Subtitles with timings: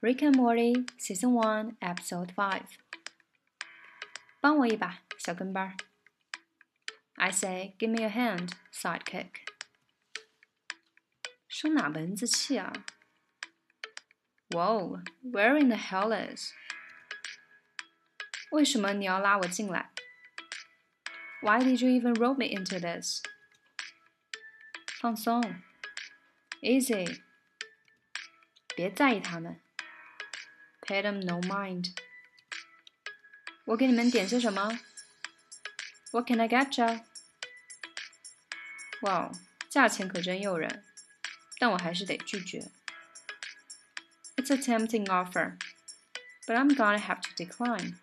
[0.00, 2.66] Rick and Morty Season One Episode Five。
[4.40, 5.76] 帮我一把，小跟班。
[7.14, 9.30] I say, give me a hand, sidekick。
[11.48, 12.72] 生哪蚊子气啊？
[14.50, 16.52] Whoa, where in the hell is？
[18.52, 19.90] 为什么你要拉我进来？
[21.40, 23.22] Why did you even roll me into this？
[25.00, 25.42] 放松，
[26.60, 27.22] easy，
[28.76, 29.60] 别在意他们
[30.90, 31.94] ，pay them no mind。
[33.66, 34.78] 我给你们点些什么？
[36.12, 37.04] What can I get you？
[39.02, 39.30] 哇，
[39.68, 40.84] 价钱可真诱人，
[41.58, 42.70] 但我还是得拒绝。
[44.36, 45.58] It's a tempting offer,
[46.46, 47.94] but I'm gonna have to decline.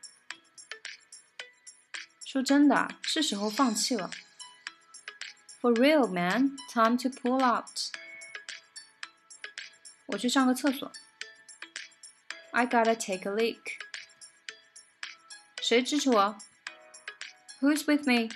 [2.25, 4.11] 说真的，是时候放弃了。
[5.61, 7.79] For real, man, time to pull out.
[10.07, 10.91] 我去上个厕所。
[12.51, 13.79] I gotta take a leak.
[15.61, 16.37] 谁支持我？
[17.61, 18.29] Who's with me?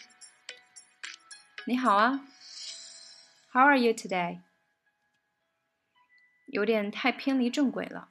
[1.65, 2.25] 你好啊。
[3.51, 4.41] How are you today?
[6.47, 8.09] 有点太偏离正轨了。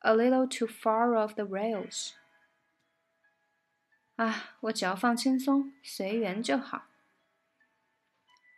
[0.00, 2.12] A little too far off the rails.
[4.16, 6.86] 啊，我只要放轻松，随缘就好。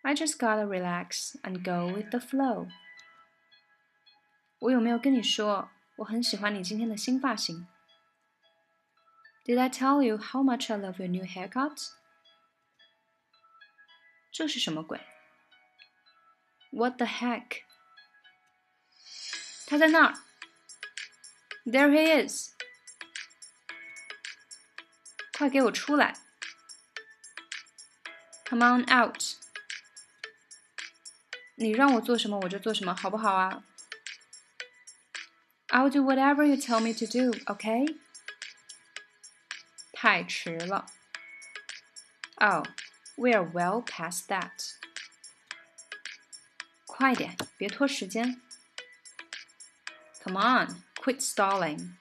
[0.03, 2.69] I just gotta relax and go with the flow.
[4.61, 7.67] 我有没有跟你说 我很喜欢你今天的新发型？
[9.45, 11.91] Did I tell you how much I love your new haircut?
[14.31, 15.01] 这是什么鬼？
[16.71, 17.63] What the heck？
[19.67, 20.15] 他在那儿。
[21.65, 22.51] There he is！
[25.37, 26.19] 快给我出来！
[28.45, 29.23] Come on out！
[31.55, 33.63] 你让我做什么我就做什么，好不好啊
[35.77, 37.99] ？I'll do whatever you tell me to do, OK？
[39.93, 40.87] 太迟了。
[42.37, 42.65] Oh,
[43.17, 44.75] we are well past that.
[46.87, 48.41] 快点，别拖时间。
[50.23, 51.95] Come on, quit stalling.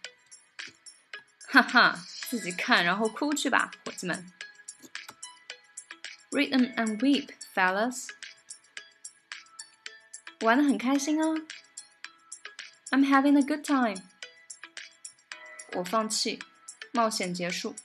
[1.47, 4.31] 哈哈，自己看然后哭去吧，伙计们。
[6.31, 8.07] Rhythm and weep, fellas.
[10.41, 11.41] 玩的很开心啊。
[12.89, 14.01] I'm having a good time。
[15.73, 16.39] 我放弃，
[16.91, 17.75] 冒险结束。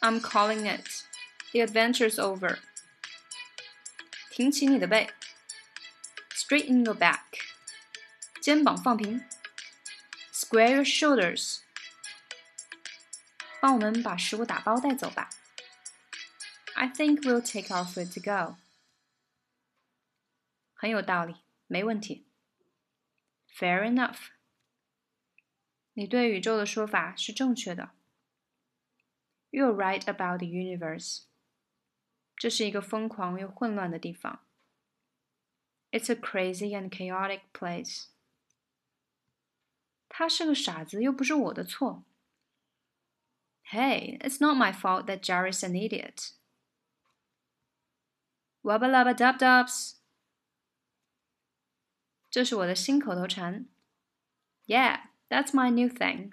[0.00, 0.86] I'm calling it.
[1.52, 2.58] The adventure's over.
[4.30, 5.10] 挺起你的背。
[6.34, 7.20] Straighten your back.
[8.42, 9.24] 肩膀放平。
[10.32, 11.60] Square your shoulders.
[13.60, 15.30] 帮我们把食物打包带走吧。
[16.74, 18.56] I think we'll take our food to go.
[20.74, 21.36] 很有道理，
[21.66, 22.26] 没问题。
[23.58, 24.30] Fair enough。
[25.94, 27.90] 你对宇宙的说法是正确的。
[29.50, 31.24] You're right about the universe。
[32.36, 34.44] 这是一个疯狂又混乱的地方。
[35.92, 38.06] It's a crazy and chaotic place。
[40.08, 42.04] 他是个傻子，又不是我的错。
[43.70, 46.32] Hey, it's not my fault that Jerry's an idiot.
[48.62, 49.94] Wubba lubba dub dubs.
[52.30, 53.66] 这是我的新口头禅。
[54.66, 56.32] Yeah, that's my new thing.